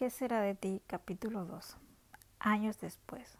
[0.00, 0.80] ¿Qué será de ti?
[0.86, 1.76] Capítulo 2.
[2.38, 3.36] Años después.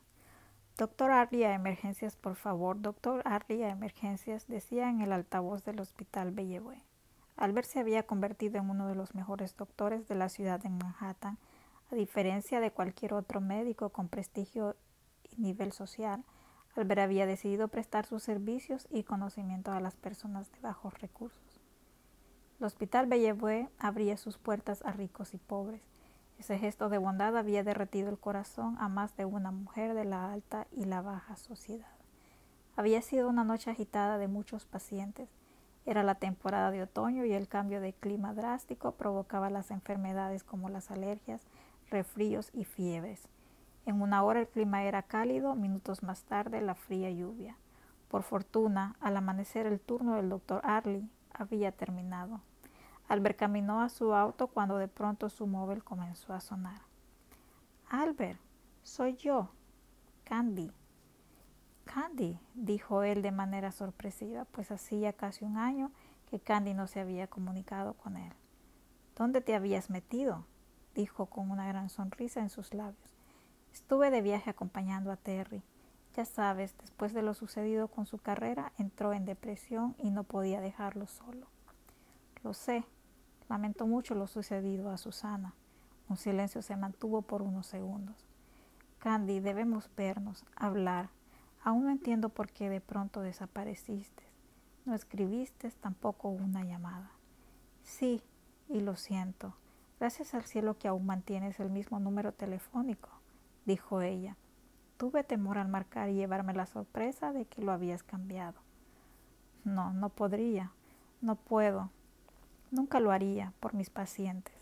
[0.76, 2.82] Doctor Arley a emergencias, por favor.
[2.82, 6.82] Doctor Arley a emergencias, decía en el altavoz del hospital Bellevue.
[7.38, 11.38] Albert se había convertido en uno de los mejores doctores de la ciudad de Manhattan,
[11.90, 14.76] a diferencia de cualquier otro médico con prestigio
[15.30, 16.24] y nivel social.
[16.76, 21.62] Albert había decidido prestar sus servicios y conocimiento a las personas de bajos recursos.
[22.58, 25.80] El hospital Bellevue abría sus puertas a ricos y pobres
[26.40, 30.32] ese gesto de bondad había derretido el corazón a más de una mujer de la
[30.32, 31.92] alta y la baja sociedad.
[32.76, 35.28] Había sido una noche agitada de muchos pacientes.
[35.84, 40.70] Era la temporada de otoño y el cambio de clima drástico provocaba las enfermedades como
[40.70, 41.42] las alergias,
[41.90, 43.28] refríos y fiebres.
[43.84, 47.58] En una hora el clima era cálido, minutos más tarde la fría lluvia.
[48.08, 52.40] Por fortuna, al amanecer el turno del doctor Arley había terminado.
[53.10, 56.80] Albert caminó a su auto cuando de pronto su móvil comenzó a sonar.
[57.88, 58.38] Albert,
[58.84, 59.50] soy yo,
[60.22, 60.70] Candy.
[61.84, 65.90] Candy, dijo él de manera sorpresiva, pues hacía casi un año
[66.30, 68.32] que Candy no se había comunicado con él.
[69.16, 70.46] ¿Dónde te habías metido?
[70.94, 73.16] dijo con una gran sonrisa en sus labios.
[73.72, 75.64] Estuve de viaje acompañando a Terry.
[76.14, 80.60] Ya sabes, después de lo sucedido con su carrera, entró en depresión y no podía
[80.60, 81.48] dejarlo solo.
[82.44, 82.84] Lo sé,
[83.50, 85.54] Lamentó mucho lo sucedido a Susana.
[86.08, 88.24] Un silencio se mantuvo por unos segundos.
[89.00, 91.10] Candy, debemos vernos, hablar.
[91.64, 94.22] Aún no entiendo por qué de pronto desapareciste.
[94.84, 97.10] No escribiste tampoco una llamada.
[97.82, 98.22] Sí,
[98.68, 99.56] y lo siento.
[99.98, 103.10] Gracias al cielo que aún mantienes el mismo número telefónico,
[103.66, 104.36] dijo ella.
[104.96, 108.60] Tuve temor al marcar y llevarme la sorpresa de que lo habías cambiado.
[109.64, 110.70] No, no podría.
[111.20, 111.90] No puedo.
[112.72, 114.54] Nunca lo haría por mis pacientes.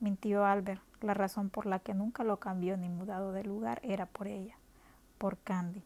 [0.00, 0.82] Mintió Albert.
[1.00, 4.54] La razón por la que nunca lo cambió ni mudado de lugar era por ella,
[5.16, 5.82] por Candy.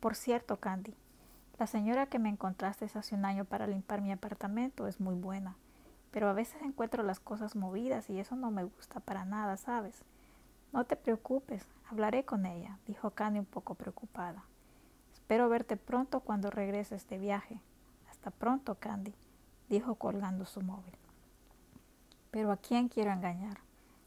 [0.00, 0.94] Por cierto, Candy,
[1.56, 5.54] la señora que me encontraste hace un año para limpiar mi apartamento es muy buena,
[6.10, 10.02] pero a veces encuentro las cosas movidas y eso no me gusta para nada, ¿sabes?
[10.72, 14.42] No te preocupes, hablaré con ella, dijo Candy un poco preocupada.
[15.12, 17.60] Espero verte pronto cuando regreses de viaje.
[18.10, 19.14] Hasta pronto, Candy
[19.68, 20.94] dijo colgando su móvil.
[22.30, 23.58] Pero ¿a quién quiero engañar?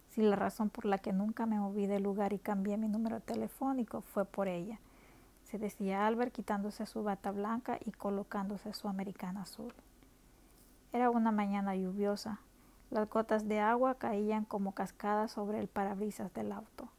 [0.10, 3.22] Si la razón por la que nunca me moví del lugar y cambié mi número
[3.22, 4.80] telefónico fue por ella,
[5.46, 9.74] se decía Albert quitándose su bata blanca y colocándose su americana azul.
[10.94, 12.40] Era una mañana lluviosa.
[12.90, 16.90] Las gotas de agua caían como cascadas sobre el parabrisas del auto.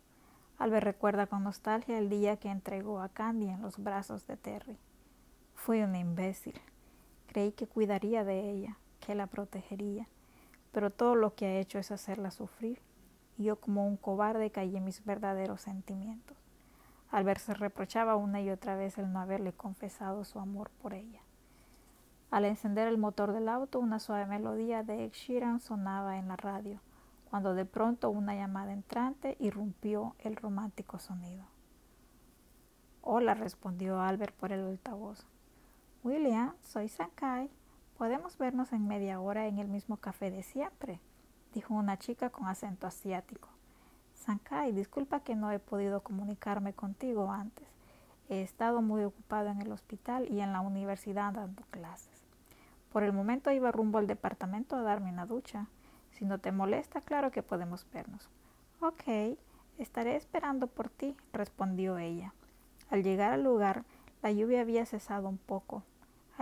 [0.58, 4.78] Albert recuerda con nostalgia el día que entregó a Candy en los brazos de Terry.
[5.54, 6.58] Fui un imbécil.
[7.32, 10.06] Creí que cuidaría de ella, que la protegería,
[10.70, 12.82] pero todo lo que ha hecho es hacerla sufrir.
[13.38, 16.36] Y yo como un cobarde en mis verdaderos sentimientos.
[17.10, 21.22] Albert se reprochaba una y otra vez el no haberle confesado su amor por ella.
[22.30, 26.36] Al encender el motor del auto, una suave melodía de Ed Sheeran sonaba en la
[26.36, 26.80] radio,
[27.30, 31.46] cuando de pronto una llamada entrante irrumpió el romántico sonido.
[33.00, 35.26] Hola, respondió Albert por el altavoz.
[36.04, 37.48] William, soy Sankai.
[37.96, 40.98] Podemos vernos en media hora en el mismo café de siempre,
[41.54, 43.48] dijo una chica con acento asiático.
[44.14, 47.68] Sankai, disculpa que no he podido comunicarme contigo antes.
[48.28, 52.24] He estado muy ocupado en el hospital y en la universidad dando clases.
[52.92, 55.68] Por el momento iba rumbo al departamento a darme una ducha.
[56.10, 58.28] Si no te molesta, claro que podemos vernos.
[58.80, 59.38] Ok,
[59.78, 62.34] estaré esperando por ti, respondió ella.
[62.90, 63.84] Al llegar al lugar,
[64.20, 65.84] la lluvia había cesado un poco,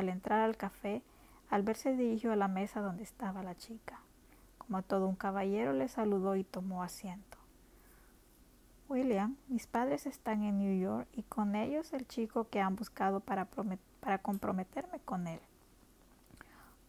[0.01, 1.03] al entrar al café,
[1.51, 4.01] Albert se dirigió a la mesa donde estaba la chica.
[4.59, 7.39] Como todo un caballero le saludó y tomó asiento.
[8.89, 13.21] William, mis padres están en New York y con ellos el chico que han buscado
[13.21, 13.49] para,
[14.01, 15.41] para comprometerme con él.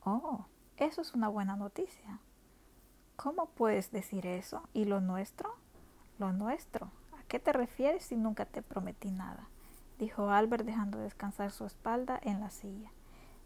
[0.04, 0.46] Oh,
[0.78, 2.20] eso es una buena noticia.
[3.16, 4.64] ¿Cómo puedes decir eso?
[4.74, 5.54] ¿Y lo nuestro?
[6.18, 6.90] Lo nuestro.
[7.20, 9.48] ¿A qué te refieres si nunca te prometí nada?
[10.00, 12.92] dijo Albert dejando descansar su espalda en la silla.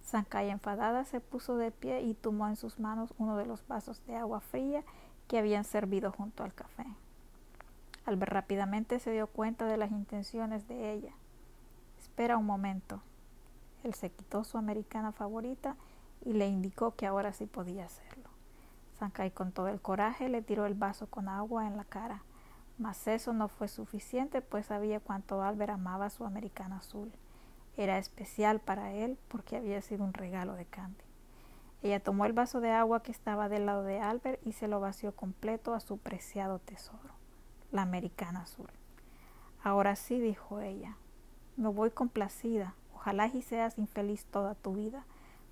[0.06, 4.06] Sankaya enfadada se puso de pie y tomó en sus manos uno de los vasos
[4.06, 4.84] de agua fría
[5.28, 6.86] que habían servido junto al café.
[8.06, 11.12] Albert rápidamente se dio cuenta de las intenciones de ella.
[11.98, 13.02] Espera un momento.
[13.84, 15.76] Él se quitó su americana favorita
[16.24, 18.30] y le indicó que ahora sí podía hacerlo.
[19.00, 22.22] Sankai con todo el coraje le tiró el vaso con agua en la cara.
[22.78, 27.12] Mas eso no fue suficiente, pues sabía cuánto Albert amaba su americana azul.
[27.78, 31.04] Era especial para él porque había sido un regalo de Candy.
[31.84, 34.80] Ella tomó el vaso de agua que estaba del lado de Albert y se lo
[34.80, 37.14] vació completo a su preciado tesoro,
[37.72, 38.70] la americana azul.
[39.64, 40.98] Ahora sí, dijo ella,
[41.58, 42.76] me voy complacida.
[42.94, 45.06] Ojalá y seas infeliz toda tu vida.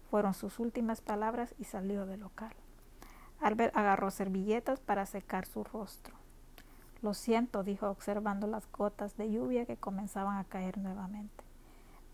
[0.10, 2.54] Fueron sus últimas palabras y salió del local.
[3.40, 6.16] Albert agarró servilletas para secar su rostro.
[7.02, 11.43] Lo siento, dijo observando las gotas de lluvia que comenzaban a caer nuevamente.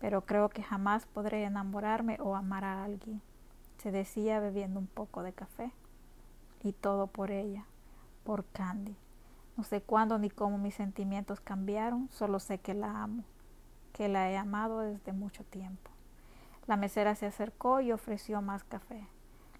[0.00, 3.20] Pero creo que jamás podré enamorarme o amar a alguien,
[3.78, 5.72] se decía bebiendo un poco de café.
[6.62, 7.64] Y todo por ella,
[8.24, 8.96] por Candy.
[9.56, 13.24] No sé cuándo ni cómo mis sentimientos cambiaron, solo sé que la amo,
[13.92, 15.90] que la he amado desde mucho tiempo.
[16.66, 19.06] La mesera se acercó y ofreció más café.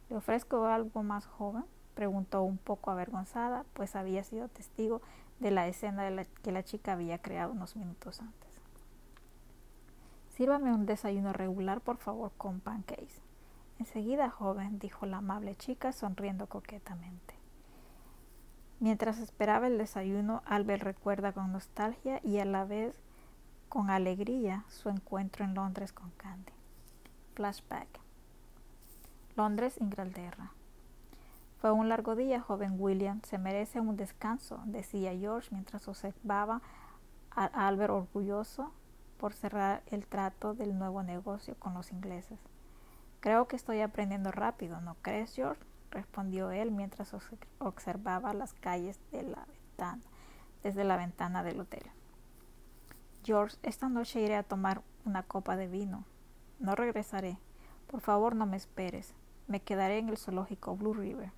[0.09, 1.65] ¿Le ofrezco algo más joven?
[1.95, 5.03] preguntó un poco avergonzada, pues había sido testigo
[5.39, 8.50] de la escena que la chica había creado unos minutos antes.
[10.41, 13.21] Sírvame un desayuno regular, por favor, con pancakes.
[13.79, 17.35] Enseguida, joven, dijo la amable chica, sonriendo coquetamente.
[18.79, 22.95] Mientras esperaba el desayuno, Albert recuerda con nostalgia y a la vez
[23.69, 26.55] con alegría su encuentro en Londres con Candy.
[27.35, 28.01] Flashback.
[29.37, 30.53] Londres, Inglaterra.
[31.61, 33.21] Fue un largo día, joven William.
[33.25, 36.63] Se merece un descanso, decía George mientras observaba
[37.31, 38.73] a Albert orgulloso
[39.21, 42.41] por cerrar el trato del nuevo negocio con los ingleses.
[43.21, 45.63] Creo que estoy aprendiendo rápido, ¿no crees, George?
[45.91, 47.15] respondió él mientras
[47.59, 50.01] observaba las calles de la ventana,
[50.63, 51.83] desde la ventana del hotel.
[53.23, 56.05] George, esta noche iré a tomar una copa de vino.
[56.59, 57.37] No regresaré.
[57.89, 59.13] Por favor, no me esperes.
[59.49, 61.31] Me quedaré en el zoológico Blue River.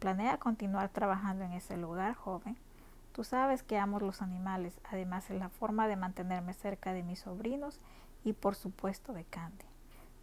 [0.00, 2.56] ¿Planea continuar trabajando en ese lugar, joven?
[3.14, 7.20] Tú sabes que amo los animales, además es la forma de mantenerme cerca de mis
[7.20, 7.80] sobrinos
[8.24, 9.66] y por supuesto de Candy.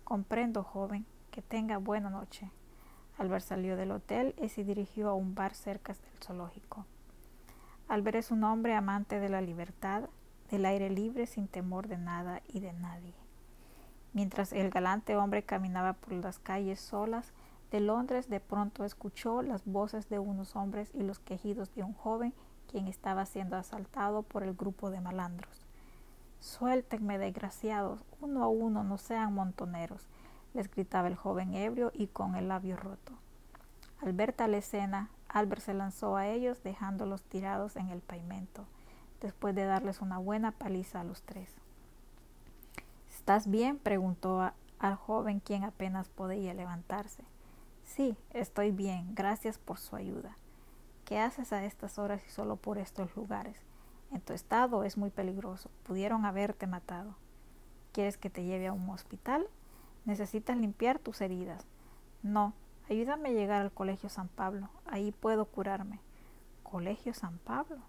[0.04, 2.52] Comprendo, joven, que tenga buena noche.
[3.18, 6.86] Albert salió del hotel y se dirigió a un bar cerca del zoológico.
[7.88, 10.10] Albert es un hombre amante de la libertad,
[10.50, 13.14] del aire libre sin temor de nada y de nadie.
[14.12, 17.32] Mientras el galante hombre caminaba por las calles solas
[17.72, 21.94] de Londres, de pronto escuchó las voces de unos hombres y los quejidos de un
[21.94, 22.34] joven
[22.72, 25.68] quien estaba siendo asaltado por el grupo de malandros.
[26.40, 30.08] Suéltenme, desgraciados, uno a uno, no sean montoneros,
[30.54, 33.14] les gritaba el joven ebrio y con el labio roto.
[34.02, 38.66] Al ver tal escena, Albert se lanzó a ellos dejándolos tirados en el pavimento,
[39.22, 41.50] después de darles una buena paliza a los tres.
[43.14, 43.78] ¿Estás bien?
[43.78, 47.24] preguntó al joven quien apenas podía levantarse.
[47.84, 50.36] Sí, estoy bien, gracias por su ayuda.
[51.12, 53.58] ¿Qué haces a estas horas y solo por estos lugares?
[54.14, 57.18] En tu estado es muy peligroso, pudieron haberte matado.
[57.92, 59.46] ¿Quieres que te lleve a un hospital?
[60.06, 61.68] Necesitas limpiar tus heridas.
[62.24, 62.54] No,
[62.90, 66.00] ayúdame a llegar al Colegio San Pablo, ahí puedo curarme.
[66.64, 67.82] ¿Colegio San Pablo?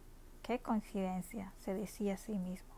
[0.43, 2.75] Qué coincidencia, se decía a sí mismo.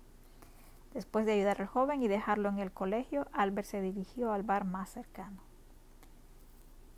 [0.93, 4.67] Después de ayudar al joven y dejarlo en el colegio, Albert se dirigió al bar
[4.67, 5.41] más cercano.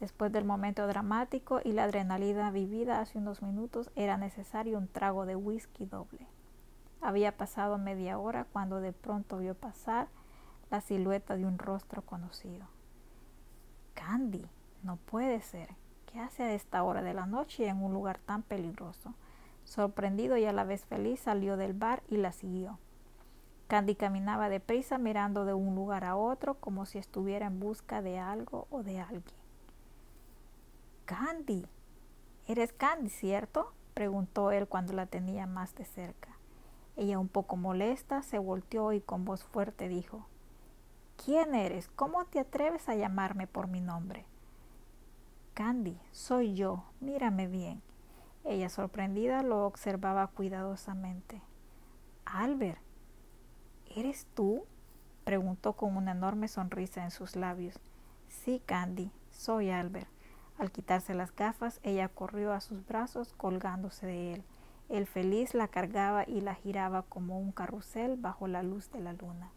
[0.00, 5.24] Después del momento dramático y la adrenalina vivida hace unos minutos, era necesario un trago
[5.24, 6.26] de whisky doble.
[7.00, 10.08] Había pasado media hora cuando de pronto vio pasar
[10.70, 12.66] la silueta de un rostro conocido.
[13.94, 14.46] Candy,
[14.82, 15.70] no puede ser.
[16.04, 19.14] ¿Qué hace a esta hora de la noche en un lugar tan peligroso?
[19.64, 22.78] Sorprendido y a la vez feliz, salió del bar y la siguió.
[23.66, 28.18] Candy caminaba deprisa mirando de un lugar a otro como si estuviera en busca de
[28.18, 29.45] algo o de alguien.
[31.06, 31.64] Candy,
[32.48, 33.72] eres Candy, ¿cierto?
[33.94, 36.36] preguntó él cuando la tenía más de cerca.
[36.96, 40.26] Ella, un poco molesta, se volteó y con voz fuerte dijo
[41.24, 41.88] ¿Quién eres?
[41.94, 44.26] ¿Cómo te atreves a llamarme por mi nombre?
[45.54, 47.82] Candy, soy yo, mírame bien.
[48.44, 51.40] Ella, sorprendida, lo observaba cuidadosamente.
[52.24, 52.80] Albert,
[53.94, 54.64] ¿Eres tú?
[55.24, 57.76] preguntó con una enorme sonrisa en sus labios.
[58.28, 60.15] Sí, Candy, soy Albert.
[60.58, 64.44] Al quitarse las gafas, ella corrió a sus brazos colgándose de él.
[64.88, 69.12] El feliz la cargaba y la giraba como un carrusel bajo la luz de la
[69.12, 69.50] luna.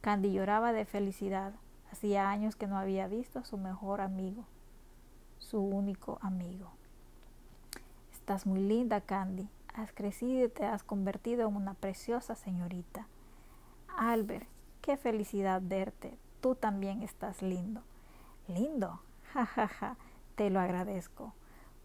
[0.00, 1.52] Candy lloraba de felicidad.
[1.92, 4.44] Hacía años que no había visto a su mejor amigo,
[5.38, 6.70] su único amigo.
[8.12, 9.48] Estás muy linda, Candy.
[9.74, 13.06] Has crecido y te has convertido en una preciosa señorita.
[13.96, 14.48] Albert,
[14.80, 16.18] qué felicidad verte.
[16.40, 17.82] Tú también estás lindo.
[18.48, 19.00] Lindo.
[19.32, 19.96] Ja, ja, ja.
[20.34, 21.32] Te lo agradezco.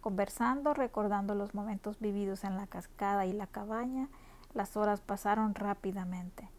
[0.02, 4.10] Conversando, recordando los momentos vividos en la cascada y la cabaña,
[4.54, 6.50] las horas pasaron rápidamente.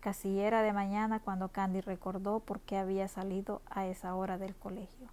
[0.00, 4.54] Casi era de mañana cuando Candy recordó por qué había salido a esa hora del
[4.54, 5.08] colegio.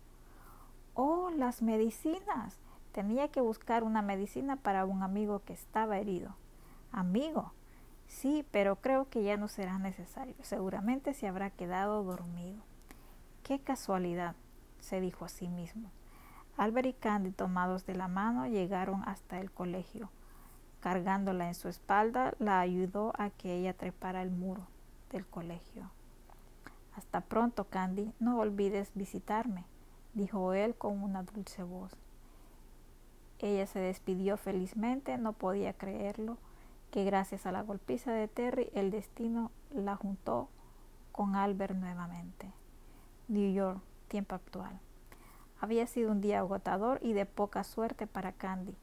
[0.94, 2.58] Oh, las medicinas.
[2.92, 6.36] Tenía que buscar una medicina para un amigo que estaba herido.
[6.92, 7.54] Amigo.
[8.08, 10.36] Sí, pero creo que ya no será necesario.
[10.42, 12.64] Seguramente se habrá quedado dormido.
[13.44, 14.36] Qué casualidad,
[14.88, 15.92] se dijo a sí mismo.
[16.56, 20.10] Albert y Candy, tomados de la mano, llegaron hasta el colegio.
[20.80, 24.66] Cargándola en su espalda, la ayudó a que ella trepara el muro
[25.12, 25.92] del colegio.
[26.96, 28.12] Hasta pronto, Candy.
[28.20, 29.66] No olvides visitarme,
[30.14, 31.92] dijo él con una dulce voz.
[33.40, 36.38] Ella se despidió felizmente, no podía creerlo,
[36.90, 40.50] que gracias a la golpiza de Terry el destino la juntó
[41.12, 42.52] con Albert nuevamente.
[43.28, 44.80] New York, tiempo actual.
[45.60, 48.76] Había sido un día agotador y de poca suerte para Candy.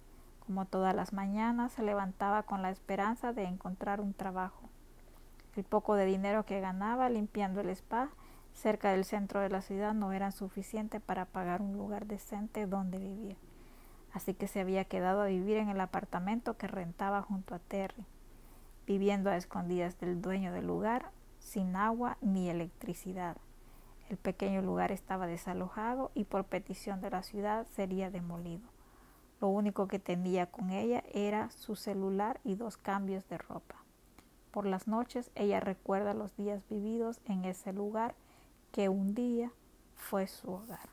[0.47, 4.69] Como todas las mañanas, se levantaba con la esperanza de encontrar un trabajo.
[5.57, 8.11] El poco de dinero que ganaba limpiando el spa
[8.55, 12.99] cerca del centro de la ciudad no era suficiente para pagar un lugar decente donde
[12.99, 13.37] vivir.
[14.13, 18.05] Así que se había quedado a vivir en el apartamento que rentaba junto a Terry,
[18.87, 23.37] viviendo a escondidas del dueño del lugar, sin agua ni electricidad.
[24.09, 28.69] El pequeño lugar estaba desalojado y por petición de la ciudad sería demolido.
[29.41, 33.77] Lo único que tenía con ella era su celular y dos cambios de ropa.
[34.51, 38.15] Por las noches ella recuerda los días vividos en ese lugar
[38.73, 39.51] que un día
[39.97, 40.89] fue su hogar.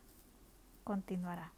[0.83, 1.53] Continuará.